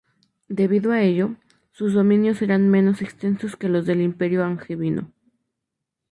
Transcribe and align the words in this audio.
Debido 0.49 0.93
a 0.93 1.03
ello, 1.03 1.35
sus 1.73 1.93
dominios 1.93 2.41
eran 2.41 2.67
menos 2.69 3.03
extensos 3.03 3.55
que 3.55 3.69
los 3.69 3.85
del 3.85 4.01
Imperio 4.01 4.43
angevino. 4.43 5.13